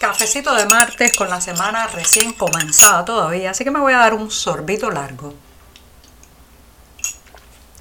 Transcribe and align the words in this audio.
Cafecito 0.00 0.54
de 0.54 0.64
martes 0.64 1.14
con 1.14 1.28
la 1.28 1.42
semana 1.42 1.86
recién 1.88 2.32
comenzada 2.32 3.04
todavía, 3.04 3.50
así 3.50 3.64
que 3.64 3.70
me 3.70 3.80
voy 3.80 3.92
a 3.92 3.98
dar 3.98 4.14
un 4.14 4.30
sorbito 4.30 4.90
largo. 4.90 5.34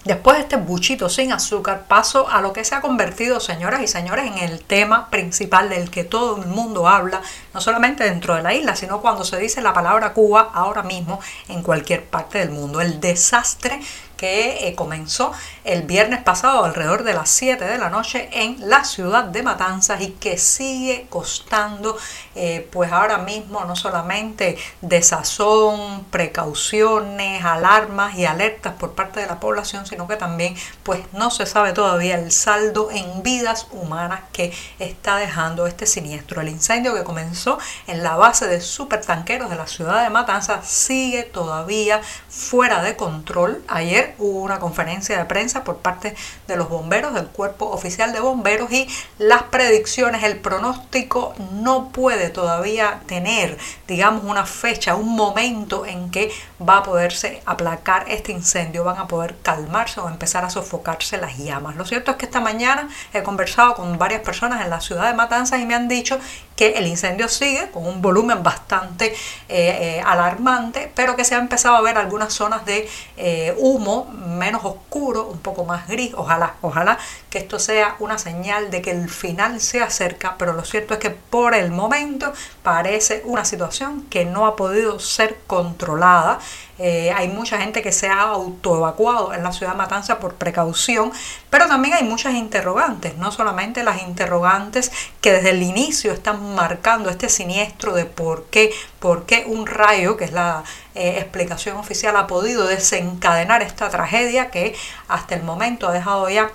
Después 0.08 0.38
de 0.38 0.44
este 0.44 0.56
buchito 0.56 1.10
sin 1.10 1.34
azúcar, 1.34 1.84
paso 1.86 2.30
a 2.30 2.40
lo 2.40 2.54
que 2.54 2.64
se 2.64 2.74
ha 2.74 2.80
convertido, 2.80 3.42
señoras 3.42 3.82
y 3.82 3.88
señores, 3.88 4.26
en 4.26 4.38
el 4.38 4.62
tema 4.62 5.10
principal 5.10 5.68
del 5.68 5.92
que 5.92 6.06
todo 6.06 6.42
el 6.42 6.48
mundo 6.48 6.88
habla, 6.88 7.22
no 7.54 7.60
solamente 7.60 8.06
dentro 8.06 8.34
de 8.34 8.42
la 8.42 8.54
isla, 8.54 8.78
sino 8.78 9.02
cuando 9.02 9.26
se 9.26 9.38
dice 9.38 9.62
la 9.62 9.74
palabra 9.74 10.14
Cuba 10.14 10.50
ahora 10.54 10.82
mismo 10.82 11.20
en 11.50 11.62
cualquier 11.62 12.06
parte 12.06 12.38
del 12.38 12.52
mundo. 12.52 12.80
El 12.80 13.02
desastre 13.02 13.82
que 14.18 14.68
eh, 14.68 14.76
comenzó 14.76 15.32
el 15.64 15.84
viernes 15.84 16.22
pasado 16.24 16.66
alrededor 16.66 17.04
de 17.04 17.14
las 17.14 17.30
7 17.30 17.64
de 17.64 17.78
la 17.78 17.90
noche 17.90 18.30
en 18.34 18.58
la 18.68 18.84
ciudad 18.84 19.26
de 19.26 19.44
Matanzas 19.44 20.02
y 20.02 20.10
que 20.10 20.38
sigue 20.38 21.06
costando 21.10 21.98
eh, 22.36 22.68
pues 22.72 22.92
ahora 22.92 23.20
mismo 23.20 23.64
no 23.66 23.76
solamente 23.76 24.58
desazón, 24.82 26.06
precauciones, 26.06 27.46
alarmas 27.46 28.16
y 28.16 28.26
alertas 28.26 28.74
por 28.74 28.94
parte 28.94 29.20
de 29.20 29.28
la 29.28 29.40
población, 29.40 29.86
sino 29.86 30.08
que 30.08 30.18
también 30.18 30.56
pues 30.84 31.02
no 31.14 31.32
se 31.32 31.46
sabe 31.46 31.74
todavía 31.74 32.16
el 32.16 32.32
saldo 32.32 32.90
en 32.92 33.24
vidas 33.24 33.68
humanas 33.72 34.22
que 34.34 34.54
está 34.80 35.18
dejando 35.18 35.68
este 35.68 35.86
siniestro. 35.86 36.42
El 36.42 36.50
incendio 36.50 36.94
que 36.96 37.04
comenzó 37.04 37.60
en 37.86 38.04
la 38.04 38.16
base 38.16 38.48
de 38.48 38.62
supertanqueros 38.62 39.50
de 39.50 39.56
la 39.56 39.68
ciudad 39.68 40.04
de 40.04 40.10
Matanzas 40.10 40.68
sigue 40.68 41.24
todavía 41.24 42.02
fuera 42.30 42.82
de 42.82 42.96
control. 42.96 43.64
Ayer 43.68 44.07
hubo 44.18 44.42
una 44.42 44.60
conferencia 44.60 45.18
de 45.18 45.26
prensa 45.26 45.64
por 45.64 45.78
parte 45.78 46.16
de 46.48 46.56
los 46.56 46.70
bomberos, 46.70 47.14
del 47.14 47.28
cuerpo 47.28 47.70
oficial 47.70 48.14
de 48.14 48.20
bomberos 48.20 48.72
y 48.72 48.88
las 49.18 49.44
predicciones, 49.44 50.24
el 50.24 50.38
pronóstico 50.38 51.34
no 51.54 51.90
puede 51.90 52.30
todavía 52.30 53.02
tener, 53.08 53.58
digamos, 53.88 54.24
una 54.24 54.46
fecha, 54.46 54.96
un 54.96 55.16
momento 55.16 55.86
en 55.86 56.12
que 56.12 56.32
va 56.62 56.78
a 56.78 56.84
poderse 56.84 57.42
aplacar 57.46 58.06
este 58.10 58.32
incendio, 58.32 58.84
van 58.84 58.98
a 58.98 59.08
poder 59.08 59.36
calmarse 59.42 60.00
o 60.00 60.10
empezar 60.10 60.46
a 60.46 60.50
sofocarse 60.50 61.18
las 61.18 61.38
llamas. 61.38 61.76
Lo 61.76 61.86
cierto 61.86 62.12
es 62.12 62.18
que 62.18 62.26
esta 62.26 62.40
mañana 62.40 62.90
he 63.14 63.24
conversado 63.24 63.76
con 63.76 63.98
varias 63.98 64.22
personas 64.22 64.64
en 64.64 64.70
la 64.70 64.82
ciudad 64.82 65.08
de 65.08 65.14
Matanzas 65.14 65.60
y 65.60 65.66
me 65.66 65.76
han 65.76 65.88
dicho 65.88 66.20
que 66.56 66.72
el 66.72 66.88
incendio 66.88 67.28
sigue 67.28 67.70
con 67.72 67.86
un 67.86 68.02
volumen 68.02 68.44
bastante 68.44 69.08
eh, 69.08 69.16
eh, 69.50 70.04
alarmante, 70.06 70.92
pero 70.96 71.16
que 71.16 71.24
se 71.24 71.36
ha 71.36 71.38
empezado 71.38 71.76
a 71.76 71.82
ver 71.82 71.98
algunas 71.98 72.34
zonas 72.34 72.66
de 72.66 72.90
eh, 73.16 73.56
humo 73.58 73.97
menos 74.06 74.64
oscuro, 74.66 75.28
un 75.28 75.40
poco 75.40 75.66
más 75.66 75.88
gris. 75.88 76.14
Ojalá, 76.16 76.56
ojalá 76.62 76.98
que 77.30 77.40
esto 77.40 77.60
sea 77.60 77.96
una 78.00 78.18
señal 78.18 78.70
de 78.72 78.82
que 78.82 78.92
el 78.92 79.10
final 79.10 79.60
se 79.62 79.82
acerca, 79.82 80.36
pero 80.38 80.54
lo 80.54 80.64
cierto 80.64 80.94
es 80.94 81.00
que 81.00 81.10
por 81.10 81.56
el 81.56 81.72
momento 81.72 82.34
parece 82.64 83.22
una 83.26 83.46
situación 83.46 84.04
que 84.10 84.26
no 84.26 84.46
ha 84.46 84.56
podido 84.56 85.00
ser 85.00 85.40
controlada 85.48 86.40
eh, 86.80 87.12
hay 87.12 87.28
mucha 87.28 87.60
gente 87.60 87.82
que 87.82 87.92
se 87.92 88.08
ha 88.08 88.22
autoevacuado 88.22 89.34
en 89.34 89.44
la 89.44 89.52
ciudad 89.52 89.72
de 89.72 89.78
Matanza 89.78 90.20
por 90.20 90.36
precaución, 90.36 91.12
pero 91.50 91.68
también 91.68 91.96
hay 91.96 92.04
muchas 92.04 92.36
interrogantes, 92.36 93.18
no 93.18 93.32
solamente 93.32 93.84
las 93.84 94.04
interrogantes 94.04 94.92
que 95.22 95.34
desde 95.34 95.52
el 95.52 95.64
inicio 95.64 96.12
están 96.12 96.56
marcando 96.56 97.10
este 97.10 97.30
siniestro 97.30 97.94
de 97.94 98.06
por 98.06 98.46
qué, 98.46 98.72
por 99.00 99.26
qué 99.26 99.46
un 99.48 99.66
rayo, 99.66 100.18
que 100.18 100.26
es 100.26 100.32
la 100.32 100.64
eh, 100.96 101.18
explicación 101.20 101.78
oficial, 101.78 102.16
ha 102.16 102.28
podido 102.28 102.68
desencadenar 102.68 103.62
esta 103.62 103.90
tragedia 103.90 104.52
que 104.52 104.76
hasta 105.08 105.36
el 105.36 105.44
momento 105.44 105.88
ha 105.88 105.92
dejado 105.92 106.30
ya 106.30 106.52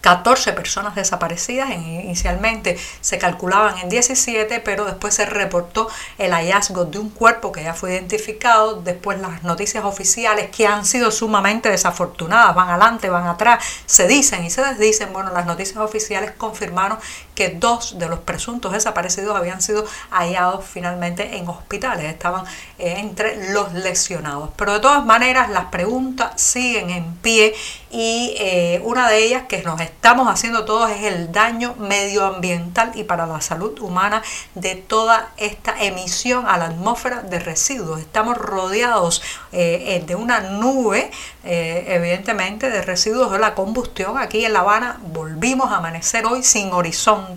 14 0.00 0.52
personas 0.52 0.94
desaparecidas. 0.94 1.70
Inicialmente 1.70 2.78
se 3.00 3.18
calculaban 3.18 3.78
en 3.78 3.88
17, 3.88 4.60
pero 4.60 4.84
después 4.84 5.14
se 5.14 5.26
reportó 5.26 5.88
el 6.18 6.32
hallazgo 6.32 6.84
de 6.84 6.98
un 6.98 7.10
cuerpo 7.10 7.52
que 7.52 7.62
ya 7.62 7.74
fue 7.74 7.92
identificado. 7.92 8.80
Después 8.80 9.20
las 9.20 9.42
noticias 9.42 9.84
oficiales 9.84 10.50
que 10.50 10.66
han 10.66 10.84
sido 10.84 11.10
sumamente 11.10 11.68
desafortunadas, 11.68 12.54
van 12.54 12.70
adelante, 12.70 13.10
van 13.10 13.26
atrás, 13.26 13.64
se 13.86 14.06
dicen 14.06 14.44
y 14.44 14.50
se 14.50 14.62
desdicen. 14.62 15.12
Bueno, 15.12 15.32
las 15.32 15.46
noticias 15.46 15.78
oficiales 15.78 16.32
confirmaron 16.32 16.98
que 17.40 17.48
dos 17.48 17.98
de 17.98 18.06
los 18.06 18.18
presuntos 18.18 18.70
desaparecidos 18.70 19.34
habían 19.34 19.62
sido 19.62 19.86
hallados 20.10 20.62
finalmente 20.62 21.38
en 21.38 21.48
hospitales, 21.48 22.04
estaban 22.04 22.44
eh, 22.78 22.96
entre 22.98 23.54
los 23.54 23.72
lesionados. 23.72 24.50
Pero 24.56 24.74
de 24.74 24.80
todas 24.80 25.06
maneras 25.06 25.48
las 25.48 25.64
preguntas 25.66 26.38
siguen 26.38 26.90
en 26.90 27.14
pie 27.16 27.54
y 27.90 28.34
eh, 28.38 28.80
una 28.84 29.08
de 29.08 29.24
ellas 29.24 29.44
que 29.48 29.62
nos 29.62 29.80
estamos 29.80 30.28
haciendo 30.28 30.64
todos 30.64 30.90
es 30.90 31.02
el 31.04 31.32
daño 31.32 31.74
medioambiental 31.78 32.92
y 32.94 33.04
para 33.04 33.26
la 33.26 33.40
salud 33.40 33.78
humana 33.80 34.22
de 34.54 34.76
toda 34.76 35.32
esta 35.38 35.74
emisión 35.82 36.46
a 36.46 36.58
la 36.58 36.66
atmósfera 36.66 37.22
de 37.22 37.40
residuos. 37.40 38.00
Estamos 38.00 38.36
rodeados 38.36 39.22
eh, 39.52 39.96
eh, 39.96 40.04
de 40.06 40.14
una 40.14 40.40
nube, 40.40 41.10
evidentemente, 41.42 42.68
de 42.68 42.82
residuos 42.82 43.32
de 43.32 43.38
la 43.38 43.54
combustión. 43.54 44.18
Aquí 44.18 44.44
en 44.44 44.52
La 44.52 44.60
Habana 44.60 45.00
volvimos 45.02 45.72
a 45.72 45.78
amanecer 45.78 46.26
hoy 46.26 46.42
sin 46.42 46.72
horizonte 46.72 47.29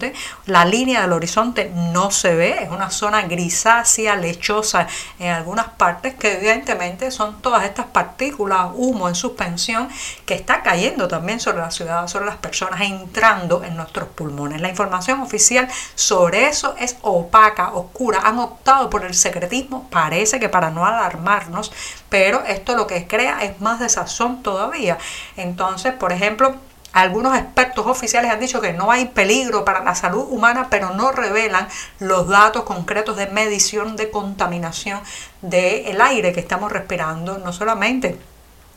la 0.46 0.66
línea 0.66 1.02
del 1.02 1.14
horizonte 1.14 1.72
no 1.74 2.12
se 2.12 2.36
ve, 2.36 2.64
es 2.64 2.70
una 2.70 2.90
zona 2.90 3.22
grisácea, 3.24 4.16
lechosa 4.16 4.88
en 5.20 5.30
algunas 5.32 5.68
partes 5.70 6.16
que 6.16 6.34
evidentemente 6.34 7.12
son 7.12 7.42
todas 7.42 7.64
estas 7.66 7.88
partículas, 7.88 8.70
humo 8.74 9.08
en 9.08 9.16
suspensión 9.16 9.90
que 10.26 10.34
está 10.34 10.64
cayendo 10.64 11.08
también 11.08 11.40
sobre 11.40 11.60
la 11.60 11.72
ciudad, 11.72 12.08
sobre 12.08 12.26
las 12.26 12.38
personas, 12.38 12.82
entrando 12.82 13.64
en 13.64 13.76
nuestros 13.76 14.10
pulmones. 14.10 14.62
La 14.62 14.70
información 14.70 15.22
oficial 15.22 15.68
sobre 15.96 16.48
eso 16.48 16.76
es 16.80 16.98
opaca, 17.02 17.74
oscura, 17.74 18.22
han 18.24 18.40
optado 18.40 18.90
por 18.90 19.06
el 19.06 19.14
secretismo, 19.14 19.88
parece 19.90 20.40
que 20.40 20.50
para 20.50 20.70
no 20.70 20.86
alarmarnos, 20.86 21.72
pero 22.10 22.44
esto 22.46 22.76
lo 22.76 22.88
que 22.88 23.08
crea 23.08 23.44
es 23.44 23.60
más 23.62 23.80
desazón 23.80 24.44
todavía. 24.44 24.98
Entonces, 25.36 25.94
por 25.94 26.12
ejemplo, 26.12 26.56
algunos 26.94 27.36
expertos 27.36 27.86
oficiales 27.88 28.32
han 28.32 28.40
dicho 28.40 28.62
que 28.62 28.72
no 28.74 28.92
hay 28.92 29.06
peligro 29.06 29.66
para 29.66 29.84
la 29.84 29.96
salud 29.96 30.28
humana, 30.30 30.68
pero 30.70 30.92
no 30.92 31.12
revelan 31.12 31.68
los 32.00 32.28
datos 32.28 32.64
concretos 32.64 33.18
de 33.18 33.28
medición 33.28 33.96
de 33.96 34.12
contaminación 34.12 35.02
del 35.42 36.00
aire 36.02 36.34
que 36.34 36.40
estamos 36.40 36.72
respirando, 36.72 37.40
no 37.40 37.52
solamente 37.52 38.18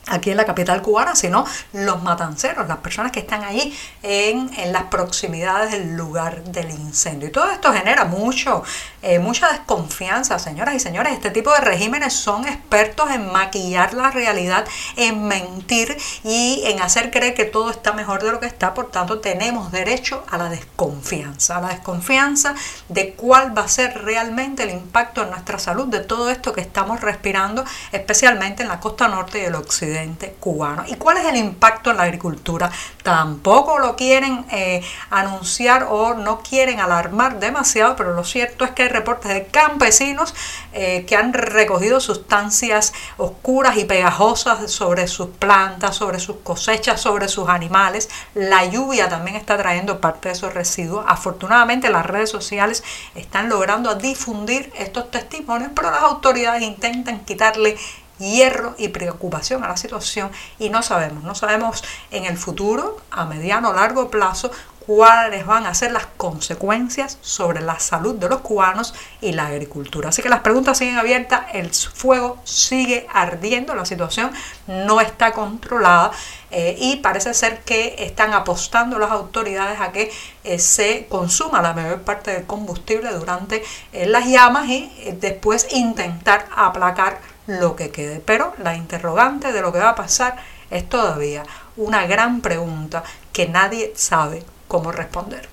aquí 0.08 0.30
en 0.30 0.36
la 0.36 0.44
capital 0.44 0.82
cubana, 0.82 1.16
sino 1.16 1.44
los 1.72 2.02
matanceros, 2.02 2.68
las 2.68 2.78
personas 2.78 3.12
que 3.12 3.20
están 3.20 3.42
allí 3.42 3.76
en, 4.02 4.50
las 4.72 4.84
proximidades 4.84 5.72
del 5.72 5.96
lugar 5.96 6.42
del 6.44 6.70
incendio. 6.70 7.28
Y 7.28 7.32
todo 7.32 7.50
esto 7.50 7.72
genera 7.72 8.04
mucho, 8.04 8.62
eh, 9.02 9.18
mucha 9.18 9.50
desconfianza, 9.50 10.38
señoras 10.38 10.74
y 10.74 10.80
señores. 10.80 11.12
Este 11.12 11.30
tipo 11.30 11.52
de 11.52 11.60
regímenes 11.60 12.12
son 12.12 12.46
expertos 12.46 13.10
en 13.10 13.30
maquillar 13.32 13.94
la 13.94 14.10
realidad, 14.10 14.66
en 14.96 15.24
mentir 15.26 15.96
y 16.24 16.62
en 16.64 16.80
hacer 16.80 17.10
creer 17.10 17.34
que 17.34 17.44
todo 17.44 17.70
está 17.70 17.92
mejor 17.92 18.22
de 18.22 18.32
lo 18.32 18.40
que 18.40 18.46
está. 18.46 18.74
Por 18.74 18.90
tanto, 18.90 19.20
tenemos 19.20 19.72
derecho 19.72 20.24
a 20.30 20.38
la 20.38 20.48
desconfianza, 20.48 21.58
a 21.58 21.60
la 21.60 21.68
desconfianza 21.68 22.54
de 22.88 23.14
cuál 23.14 23.56
va 23.56 23.62
a 23.62 23.68
ser 23.68 24.04
realmente 24.04 24.64
el 24.64 24.70
impacto 24.70 25.22
en 25.22 25.30
nuestra 25.30 25.58
salud 25.58 25.86
de 25.86 26.00
todo 26.00 26.30
esto 26.30 26.52
que 26.52 26.60
estamos 26.60 27.00
respirando, 27.00 27.64
especialmente 27.92 28.62
en 28.62 28.68
la 28.68 28.80
costa 28.80 29.08
norte 29.08 29.40
y 29.40 29.44
el 29.44 29.54
occidente 29.54 29.95
cubano. 30.40 30.84
¿Y 30.86 30.94
cuál 30.94 31.18
es 31.18 31.24
el 31.26 31.36
impacto 31.36 31.90
en 31.90 31.96
la 31.96 32.04
agricultura? 32.04 32.70
Tampoco 33.02 33.78
lo 33.78 33.96
quieren 33.96 34.44
eh, 34.50 34.82
anunciar 35.10 35.86
o 35.90 36.14
no 36.14 36.40
quieren 36.40 36.80
alarmar 36.80 37.38
demasiado, 37.40 37.96
pero 37.96 38.12
lo 38.14 38.24
cierto 38.24 38.64
es 38.64 38.70
que 38.72 38.84
hay 38.84 38.88
reportes 38.88 39.32
de 39.32 39.46
campesinos 39.46 40.34
eh, 40.72 41.04
que 41.06 41.16
han 41.16 41.32
recogido 41.32 42.00
sustancias 42.00 42.92
oscuras 43.16 43.76
y 43.76 43.84
pegajosas 43.84 44.70
sobre 44.70 45.08
sus 45.08 45.28
plantas, 45.28 45.96
sobre 45.96 46.18
sus 46.18 46.36
cosechas, 46.36 47.00
sobre 47.00 47.28
sus 47.28 47.48
animales. 47.48 48.08
La 48.34 48.64
lluvia 48.64 49.08
también 49.08 49.36
está 49.36 49.56
trayendo 49.56 50.00
parte 50.00 50.28
de 50.28 50.34
esos 50.34 50.54
residuos. 50.54 51.04
Afortunadamente 51.08 51.88
las 51.90 52.06
redes 52.06 52.30
sociales 52.30 52.82
están 53.14 53.48
logrando 53.48 53.94
difundir 53.94 54.72
estos 54.76 55.10
testimonios, 55.10 55.70
pero 55.74 55.90
las 55.90 56.02
autoridades 56.02 56.62
intentan 56.62 57.20
quitarle 57.20 57.76
hierro 58.18 58.74
y 58.78 58.88
preocupación 58.88 59.64
a 59.64 59.68
la 59.68 59.76
situación 59.76 60.30
y 60.58 60.70
no 60.70 60.82
sabemos, 60.82 61.22
no 61.24 61.34
sabemos 61.34 61.84
en 62.10 62.24
el 62.24 62.36
futuro, 62.36 63.00
a 63.10 63.24
mediano 63.24 63.70
o 63.70 63.72
largo 63.74 64.10
plazo, 64.10 64.50
cuáles 64.86 65.44
van 65.44 65.66
a 65.66 65.74
ser 65.74 65.90
las 65.90 66.06
consecuencias 66.16 67.18
sobre 67.20 67.60
la 67.60 67.80
salud 67.80 68.14
de 68.14 68.28
los 68.28 68.40
cubanos 68.40 68.94
y 69.20 69.32
la 69.32 69.46
agricultura. 69.46 70.10
Así 70.10 70.22
que 70.22 70.28
las 70.28 70.40
preguntas 70.40 70.78
siguen 70.78 70.96
abiertas, 70.96 71.42
el 71.52 71.70
fuego 71.70 72.38
sigue 72.44 73.06
ardiendo, 73.12 73.74
la 73.74 73.84
situación 73.84 74.30
no 74.68 75.00
está 75.00 75.32
controlada 75.32 76.12
eh, 76.52 76.76
y 76.78 76.96
parece 76.96 77.34
ser 77.34 77.62
que 77.62 77.96
están 77.98 78.32
apostando 78.32 78.98
las 79.00 79.10
autoridades 79.10 79.80
a 79.80 79.90
que 79.90 80.12
eh, 80.44 80.58
se 80.60 81.06
consuma 81.08 81.60
la 81.60 81.72
mayor 81.72 82.02
parte 82.02 82.30
del 82.30 82.46
combustible 82.46 83.10
durante 83.12 83.64
eh, 83.92 84.06
las 84.06 84.26
llamas 84.26 84.68
y 84.68 84.88
después 85.20 85.66
intentar 85.72 86.46
aplacar 86.54 87.18
lo 87.46 87.76
que 87.76 87.90
quede. 87.90 88.20
Pero 88.20 88.54
la 88.62 88.76
interrogante 88.76 89.52
de 89.52 89.60
lo 89.60 89.72
que 89.72 89.78
va 89.78 89.90
a 89.90 89.94
pasar 89.94 90.36
es 90.70 90.88
todavía 90.88 91.44
una 91.76 92.06
gran 92.06 92.40
pregunta 92.40 93.04
que 93.32 93.48
nadie 93.48 93.92
sabe 93.94 94.44
cómo 94.68 94.92
responder. 94.92 95.48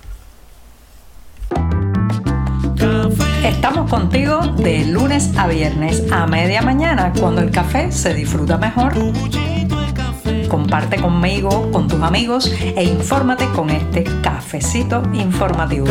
Estamos 3.44 3.90
contigo 3.90 4.40
de 4.56 4.84
lunes 4.86 5.30
a 5.36 5.46
viernes 5.46 6.02
a 6.10 6.26
media 6.26 6.62
mañana 6.62 7.12
cuando 7.18 7.40
el 7.40 7.50
café 7.50 7.92
se 7.92 8.14
disfruta 8.14 8.56
mejor. 8.56 8.94
Comparte 10.48 11.00
conmigo, 11.00 11.70
con 11.70 11.88
tus 11.88 12.00
amigos 12.00 12.50
e 12.60 12.84
infórmate 12.84 13.48
con 13.50 13.70
este 13.70 14.04
cafecito 14.22 15.02
informativo. 15.12 15.86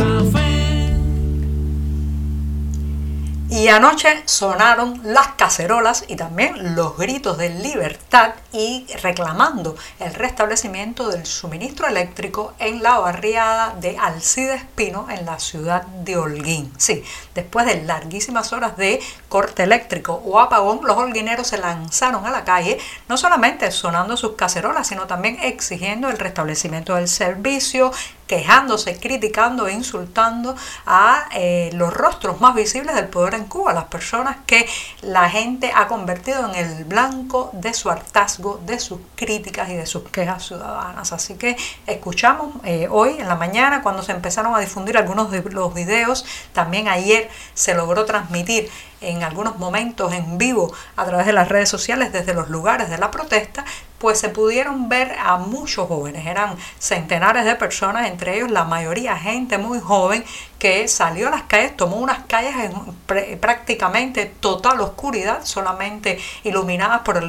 Y 3.55 3.67
anoche 3.67 4.23
sonaron 4.25 4.99
las 5.03 5.27
cacerolas 5.33 6.05
y 6.07 6.15
también 6.15 6.73
los 6.73 6.97
gritos 6.97 7.37
de 7.37 7.49
libertad 7.49 8.33
y 8.51 8.87
reclamando 9.03 9.75
el 9.99 10.11
restablecimiento 10.15 11.09
del 11.09 11.27
suministro 11.27 11.87
eléctrico 11.87 12.55
en 12.57 12.81
la 12.81 12.97
barriada 12.97 13.75
de 13.79 13.95
Alcide 13.99 14.55
Espino 14.55 15.05
en 15.07 15.27
la 15.27 15.37
ciudad 15.37 15.83
de 15.83 16.17
Holguín. 16.17 16.73
Sí, 16.79 17.03
después 17.35 17.67
de 17.67 17.83
larguísimas 17.83 18.53
horas 18.53 18.75
de 18.75 18.99
corte 19.33 19.63
eléctrico 19.63 20.21
o 20.27 20.39
apagón, 20.39 20.81
los 20.83 20.95
holguineros 20.95 21.47
se 21.47 21.57
lanzaron 21.57 22.23
a 22.27 22.29
la 22.29 22.43
calle, 22.43 22.77
no 23.09 23.17
solamente 23.17 23.71
sonando 23.71 24.15
sus 24.15 24.33
cacerolas, 24.33 24.85
sino 24.85 25.07
también 25.07 25.39
exigiendo 25.41 26.07
el 26.07 26.19
restablecimiento 26.19 26.93
del 26.93 27.07
servicio, 27.07 27.91
quejándose, 28.27 28.99
criticando 28.99 29.67
e 29.67 29.73
insultando 29.73 30.55
a 30.85 31.25
eh, 31.35 31.71
los 31.73 31.91
rostros 31.91 32.41
más 32.41 32.53
visibles 32.53 32.95
del 32.95 33.07
poder 33.07 33.33
en 33.33 33.45
Cuba, 33.45 33.73
las 33.73 33.85
personas 33.85 34.37
que 34.45 34.67
la 35.01 35.27
gente 35.29 35.71
ha 35.75 35.87
convertido 35.87 36.47
en 36.49 36.55
el 36.55 36.85
blanco 36.85 37.49
de 37.53 37.73
su 37.73 37.89
hartazgo, 37.89 38.61
de 38.65 38.79
sus 38.79 38.99
críticas 39.15 39.69
y 39.69 39.75
de 39.75 39.87
sus 39.87 40.03
quejas 40.09 40.45
ciudadanas. 40.45 41.11
Así 41.11 41.35
que 41.35 41.57
escuchamos 41.87 42.53
eh, 42.63 42.87
hoy 42.89 43.17
en 43.19 43.27
la 43.27 43.35
mañana 43.35 43.81
cuando 43.81 44.03
se 44.03 44.11
empezaron 44.11 44.53
a 44.55 44.59
difundir 44.59 44.95
algunos 44.97 45.31
de 45.31 45.41
los 45.41 45.73
videos, 45.73 46.23
también 46.53 46.87
ayer 46.87 47.29
se 47.55 47.73
logró 47.73 48.05
transmitir 48.05 48.69
en 49.03 49.23
algunos 49.23 49.57
momentos 49.57 50.13
en 50.13 50.37
vivo 50.37 50.73
a 50.95 51.05
través 51.05 51.25
de 51.25 51.33
las 51.33 51.49
redes 51.49 51.69
sociales 51.69 52.11
desde 52.11 52.33
los 52.33 52.49
lugares 52.49 52.89
de 52.89 52.97
la 52.97 53.11
protesta, 53.11 53.65
pues 54.03 54.19
se 54.19 54.27
pudieron 54.27 54.89
ver 54.89 55.15
a 55.17 55.37
muchos 55.37 55.87
jóvenes, 55.87 56.25
eran 56.27 56.57
centenares 56.77 57.45
de 57.45 57.55
personas, 57.55 58.05
entre 58.09 58.35
ellos 58.35 58.51
la 58.51 58.65
mayoría 58.65 59.15
gente 59.15 59.57
muy 59.57 59.79
joven 59.79 60.25
que 60.59 60.87
salió 60.87 61.27
a 61.27 61.31
las 61.31 61.43
calles, 61.43 61.75
tomó 61.75 61.97
unas 61.97 62.23
calles 62.23 62.53
en 62.55 63.37
prácticamente 63.39 64.25
total 64.25 64.79
oscuridad, 64.81 65.41
solamente 65.43 66.19
iluminadas 66.43 67.01
por 67.01 67.21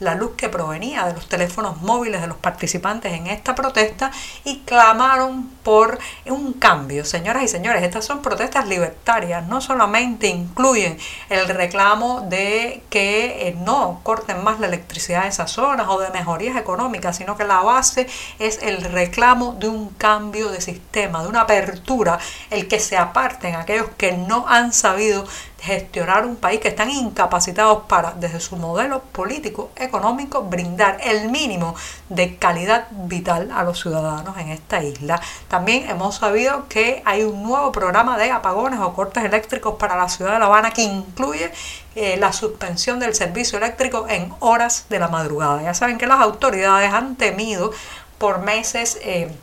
la 0.00 0.14
luz 0.14 0.32
que 0.36 0.50
provenía 0.50 1.06
de 1.06 1.14
los 1.14 1.26
teléfonos 1.26 1.80
móviles 1.80 2.20
de 2.20 2.26
los 2.26 2.36
participantes 2.36 3.12
en 3.14 3.26
esta 3.26 3.54
protesta 3.54 4.10
y 4.44 4.60
clamaron 4.60 5.48
por 5.62 5.98
un 6.26 6.52
cambio. 6.52 7.06
Señoras 7.06 7.42
y 7.42 7.48
señores, 7.48 7.82
estas 7.82 8.04
son 8.04 8.20
protestas 8.20 8.68
libertarias, 8.68 9.46
no 9.46 9.62
solamente 9.62 10.28
incluyen 10.28 10.98
el 11.30 11.48
reclamo 11.48 12.26
de 12.28 12.82
que 12.90 13.48
eh, 13.48 13.56
no 13.64 14.00
corten 14.02 14.44
más 14.44 14.60
la 14.60 14.66
electricidad 14.66 15.22
en 15.22 15.28
esas 15.28 15.50
zonas 15.50 15.86
o 15.88 15.98
de 16.00 16.10
mejorías 16.14 16.56
económicas, 16.56 17.16
sino 17.18 17.36
que 17.36 17.44
la 17.44 17.60
base 17.60 18.06
es 18.38 18.62
el 18.62 18.80
reclamo 18.82 19.52
de 19.52 19.68
un 19.68 19.90
cambio 19.90 20.48
de 20.48 20.62
sistema, 20.62 21.22
de 21.22 21.28
una 21.28 21.42
apertura, 21.42 22.18
el 22.50 22.66
que 22.68 22.80
se 22.80 22.96
aparten 22.96 23.54
aquellos 23.54 23.90
que 23.98 24.12
no 24.12 24.46
han 24.48 24.72
sabido 24.72 25.26
gestionar 25.64 26.26
un 26.26 26.36
país, 26.36 26.60
que 26.60 26.68
están 26.68 26.90
incapacitados 26.90 27.84
para, 27.88 28.12
desde 28.12 28.38
su 28.38 28.56
modelo 28.56 29.00
político, 29.00 29.70
económico, 29.76 30.42
brindar 30.42 30.98
el 31.02 31.30
mínimo 31.30 31.74
de 32.10 32.36
calidad 32.36 32.86
vital 32.90 33.50
a 33.50 33.64
los 33.64 33.80
ciudadanos 33.80 34.36
en 34.36 34.50
esta 34.50 34.82
isla. 34.82 35.20
También 35.48 35.88
hemos 35.88 36.16
sabido 36.16 36.68
que 36.68 37.02
hay 37.06 37.22
un 37.22 37.42
nuevo 37.42 37.72
programa 37.72 38.18
de 38.18 38.30
apagones 38.30 38.78
o 38.80 38.92
cortes 38.92 39.24
eléctricos 39.24 39.76
para 39.76 39.96
la 39.96 40.08
ciudad 40.10 40.34
de 40.34 40.38
La 40.38 40.46
Habana 40.46 40.70
que 40.70 40.82
incluye 40.82 41.50
eh, 41.94 42.18
la 42.18 42.34
suspensión 42.34 43.00
del 43.00 43.14
servicio 43.14 43.56
eléctrico 43.56 44.06
en 44.08 44.34
horas 44.40 44.84
de 44.90 44.98
la 44.98 45.08
madrugada. 45.08 45.62
Ya 45.62 45.72
saben 45.72 45.96
que 45.96 46.06
las 46.06 46.20
autoridades 46.20 46.92
han 46.92 47.16
temido 47.16 47.72
por 48.18 48.40
meses 48.40 48.98
eh, 49.02 49.34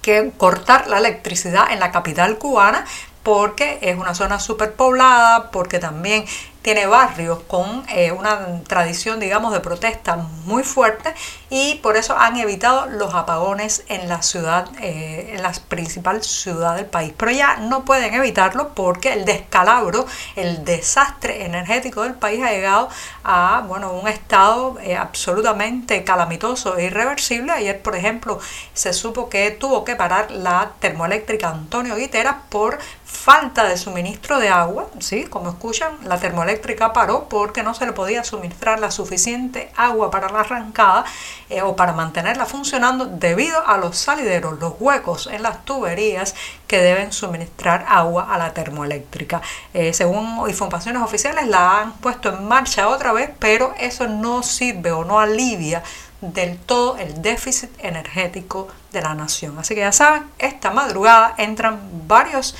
que 0.00 0.32
cortar 0.36 0.88
la 0.88 0.98
electricidad 0.98 1.72
en 1.72 1.80
la 1.80 1.92
capital 1.92 2.38
cubana 2.38 2.84
porque 3.22 3.78
es 3.82 3.96
una 3.96 4.14
zona 4.14 4.40
superpoblada, 4.40 5.50
porque 5.50 5.78
también 5.78 6.24
tiene 6.62 6.86
barrios 6.86 7.40
con 7.48 7.84
eh, 7.88 8.12
una 8.12 8.62
tradición, 8.62 9.20
digamos, 9.20 9.52
de 9.52 9.60
protesta 9.60 10.16
muy 10.44 10.62
fuerte 10.62 11.12
y 11.50 11.76
por 11.76 11.96
eso 11.96 12.16
han 12.16 12.36
evitado 12.36 12.86
los 12.86 13.14
apagones 13.14 13.84
en 13.88 14.08
la 14.08 14.22
ciudad, 14.22 14.68
eh, 14.80 15.34
en 15.34 15.42
la 15.42 15.52
principal 15.68 16.22
ciudad 16.22 16.76
del 16.76 16.86
país. 16.86 17.12
Pero 17.16 17.32
ya 17.32 17.56
no 17.56 17.84
pueden 17.84 18.14
evitarlo 18.14 18.70
porque 18.74 19.12
el 19.12 19.24
descalabro, 19.24 20.06
el 20.36 20.64
desastre 20.64 21.44
energético 21.44 22.02
del 22.02 22.14
país 22.14 22.42
ha 22.42 22.50
llegado 22.50 22.88
a, 23.24 23.64
bueno, 23.66 23.92
un 23.92 24.08
estado 24.08 24.78
eh, 24.80 24.96
absolutamente 24.96 26.04
calamitoso 26.04 26.76
e 26.76 26.84
irreversible. 26.84 27.52
Ayer, 27.52 27.82
por 27.82 27.96
ejemplo, 27.96 28.38
se 28.72 28.92
supo 28.92 29.28
que 29.28 29.50
tuvo 29.50 29.84
que 29.84 29.96
parar 29.96 30.30
la 30.30 30.72
termoeléctrica 30.78 31.48
Antonio 31.48 31.96
Guiteras 31.96 32.36
por 32.48 32.78
falta 33.04 33.68
de 33.68 33.76
suministro 33.76 34.38
de 34.38 34.48
agua, 34.48 34.88
¿sí? 35.00 35.24
como 35.24 35.50
escuchan, 35.50 35.92
la 36.04 36.18
termoeléctrica 36.18 36.51
paró 36.92 37.28
porque 37.28 37.62
no 37.62 37.74
se 37.74 37.86
le 37.86 37.92
podía 37.92 38.24
suministrar 38.24 38.80
la 38.80 38.90
suficiente 38.90 39.70
agua 39.76 40.10
para 40.10 40.28
la 40.28 40.40
arrancada 40.40 41.04
eh, 41.48 41.62
o 41.62 41.76
para 41.76 41.92
mantenerla 41.92 42.46
funcionando 42.46 43.06
debido 43.06 43.66
a 43.66 43.78
los 43.78 43.96
salideros, 43.96 44.58
los 44.58 44.74
huecos 44.78 45.28
en 45.28 45.42
las 45.42 45.64
tuberías 45.64 46.34
que 46.66 46.78
deben 46.78 47.12
suministrar 47.12 47.84
agua 47.88 48.32
a 48.32 48.38
la 48.38 48.54
termoeléctrica. 48.54 49.42
Eh, 49.74 49.92
según 49.92 50.48
informaciones 50.48 51.02
oficiales 51.02 51.46
la 51.46 51.80
han 51.80 51.92
puesto 51.94 52.30
en 52.30 52.46
marcha 52.46 52.88
otra 52.88 53.12
vez, 53.12 53.30
pero 53.38 53.74
eso 53.78 54.06
no 54.08 54.42
sirve 54.42 54.92
o 54.92 55.04
no 55.04 55.20
alivia 55.20 55.82
del 56.22 56.56
todo 56.56 56.96
el 56.98 57.20
déficit 57.20 57.70
energético 57.78 58.68
de 58.92 59.02
la 59.02 59.14
nación. 59.14 59.58
Así 59.58 59.74
que 59.74 59.80
ya 59.80 59.92
saben, 59.92 60.24
esta 60.38 60.70
madrugada 60.70 61.34
entran 61.36 61.80
varios 62.06 62.54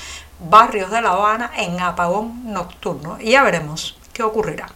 barrios 0.49 0.91
de 0.91 1.01
La 1.01 1.11
Habana 1.11 1.51
en 1.57 1.79
apagón 1.79 2.53
nocturno 2.53 3.17
y 3.19 3.31
ya 3.31 3.43
veremos 3.43 3.97
qué 4.13 4.23
ocurrirá. 4.23 4.67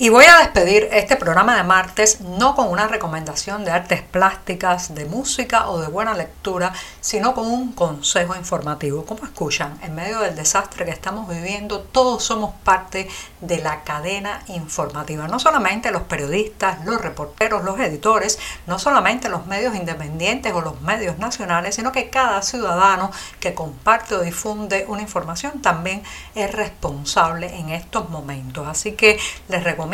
Y 0.00 0.10
voy 0.10 0.26
a 0.26 0.38
despedir 0.38 0.88
este 0.92 1.16
programa 1.16 1.56
de 1.56 1.64
martes 1.64 2.20
no 2.20 2.54
con 2.54 2.68
una 2.68 2.86
recomendación 2.86 3.64
de 3.64 3.72
artes 3.72 4.00
plásticas, 4.00 4.94
de 4.94 5.06
música 5.06 5.68
o 5.70 5.80
de 5.80 5.88
buena 5.88 6.14
lectura, 6.14 6.72
sino 7.00 7.34
con 7.34 7.48
un 7.48 7.72
consejo 7.72 8.36
informativo. 8.36 9.04
Como 9.04 9.24
escuchan, 9.24 9.76
en 9.82 9.96
medio 9.96 10.20
del 10.20 10.36
desastre 10.36 10.84
que 10.84 10.92
estamos 10.92 11.28
viviendo, 11.28 11.80
todos 11.80 12.22
somos 12.22 12.54
parte 12.62 13.08
de 13.40 13.58
la 13.58 13.82
cadena 13.82 14.40
informativa. 14.46 15.26
No 15.26 15.40
solamente 15.40 15.90
los 15.90 16.02
periodistas, 16.02 16.84
los 16.84 17.00
reporteros, 17.00 17.64
los 17.64 17.80
editores, 17.80 18.38
no 18.68 18.78
solamente 18.78 19.28
los 19.28 19.46
medios 19.46 19.74
independientes 19.74 20.52
o 20.52 20.60
los 20.60 20.80
medios 20.80 21.18
nacionales, 21.18 21.74
sino 21.74 21.90
que 21.90 22.08
cada 22.08 22.42
ciudadano 22.42 23.10
que 23.40 23.52
comparte 23.52 24.14
o 24.14 24.20
difunde 24.20 24.84
una 24.86 25.02
información 25.02 25.60
también 25.60 26.04
es 26.36 26.52
responsable 26.52 27.58
en 27.58 27.70
estos 27.70 28.08
momentos. 28.10 28.68
Así 28.68 28.92
que 28.92 29.18
les 29.48 29.64
recomiendo 29.64 29.87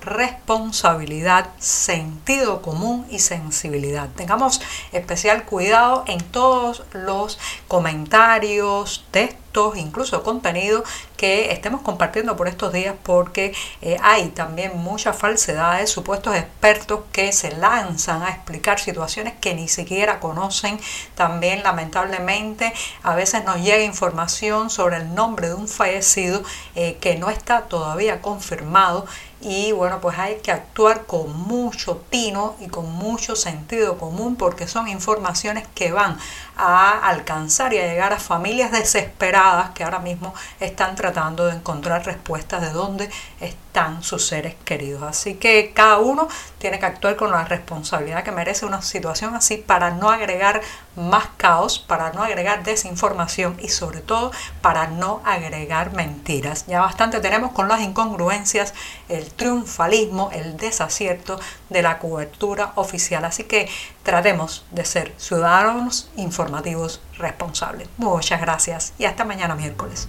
responsabilidad, 0.00 1.50
sentido 1.58 2.62
común 2.62 3.06
y 3.10 3.18
sensibilidad. 3.18 4.08
Tengamos 4.16 4.60
especial 4.92 5.44
cuidado 5.44 6.04
en 6.06 6.18
todos 6.18 6.84
los 6.92 7.38
comentarios, 7.68 9.04
textos, 9.10 9.76
incluso 9.76 10.22
contenido 10.22 10.84
que 11.16 11.52
estemos 11.52 11.80
compartiendo 11.80 12.36
por 12.36 12.48
estos 12.48 12.72
días 12.72 12.94
porque 13.02 13.54
eh, 13.82 13.96
hay 14.02 14.28
también 14.28 14.76
muchas 14.76 15.16
falsedades, 15.16 15.90
supuestos 15.90 16.36
expertos 16.36 17.00
que 17.12 17.32
se 17.32 17.56
lanzan 17.56 18.22
a 18.22 18.30
explicar 18.30 18.78
situaciones 18.78 19.34
que 19.40 19.54
ni 19.54 19.68
siquiera 19.68 20.20
conocen. 20.20 20.78
También 21.14 21.62
lamentablemente 21.62 22.72
a 23.02 23.14
veces 23.14 23.44
nos 23.44 23.56
llega 23.62 23.82
información 23.82 24.70
sobre 24.70 24.96
el 24.98 25.14
nombre 25.14 25.48
de 25.48 25.54
un 25.54 25.68
fallecido 25.68 26.42
eh, 26.74 26.98
que 27.00 27.16
no 27.16 27.30
está 27.30 27.62
todavía 27.62 28.20
confirmado 28.22 29.06
y 29.40 29.70
bueno, 29.72 30.00
pues 30.00 30.18
hay 30.18 30.36
que 30.36 30.50
actuar 30.50 31.04
con 31.04 31.38
mucho 31.42 32.02
tino 32.08 32.56
y 32.58 32.68
con 32.68 32.90
mucho 32.90 33.36
sentido 33.36 33.98
común 33.98 34.36
porque 34.36 34.66
son 34.66 34.88
informaciones 34.88 35.68
que 35.74 35.92
van 35.92 36.18
a 36.56 37.06
alcanzar 37.06 37.74
y 37.74 37.78
a 37.78 37.86
llegar 37.86 38.14
a 38.14 38.18
familias 38.18 38.72
desesperadas 38.72 39.70
que 39.70 39.84
ahora 39.84 39.98
mismo 39.98 40.34
están 40.58 40.96
tratando 41.06 41.46
de 41.46 41.54
encontrar 41.54 42.04
respuestas 42.04 42.60
de 42.60 42.70
dónde 42.70 43.08
están 43.40 44.02
sus 44.02 44.26
seres 44.26 44.56
queridos. 44.64 45.04
Así 45.04 45.34
que 45.34 45.72
cada 45.72 45.98
uno 45.98 46.26
tiene 46.58 46.80
que 46.80 46.86
actuar 46.86 47.14
con 47.14 47.30
la 47.30 47.44
responsabilidad 47.44 48.24
que 48.24 48.32
merece 48.32 48.66
una 48.66 48.82
situación 48.82 49.36
así 49.36 49.58
para 49.58 49.90
no 49.90 50.10
agregar 50.10 50.62
más 50.96 51.28
caos, 51.36 51.78
para 51.78 52.12
no 52.12 52.24
agregar 52.24 52.64
desinformación 52.64 53.56
y 53.60 53.68
sobre 53.68 54.00
todo 54.00 54.32
para 54.62 54.88
no 54.88 55.20
agregar 55.24 55.92
mentiras. 55.92 56.66
Ya 56.66 56.80
bastante 56.80 57.20
tenemos 57.20 57.52
con 57.52 57.68
las 57.68 57.80
incongruencias, 57.82 58.74
el 59.08 59.30
triunfalismo, 59.30 60.30
el 60.32 60.56
desacierto 60.56 61.38
de 61.70 61.82
la 61.82 62.00
cobertura 62.00 62.72
oficial. 62.74 63.24
Así 63.24 63.44
que 63.44 63.68
tratemos 64.02 64.64
de 64.72 64.84
ser 64.84 65.14
ciudadanos 65.18 66.10
informativos 66.16 67.00
responsables. 67.18 67.88
Muchas 67.96 68.40
gracias 68.40 68.92
y 68.98 69.04
hasta 69.04 69.24
mañana 69.24 69.54
miércoles. 69.54 70.08